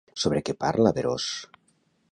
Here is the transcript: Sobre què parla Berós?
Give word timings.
Sobre 0.21 0.41
què 0.47 0.55
parla 0.63 0.95
Berós? 0.97 1.31